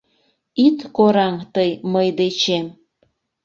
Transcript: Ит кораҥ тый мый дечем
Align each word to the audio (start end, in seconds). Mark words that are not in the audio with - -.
Ит 0.65 0.79
кораҥ 0.95 1.35
тый 1.53 1.69
мый 1.93 2.07
дечем 2.19 2.65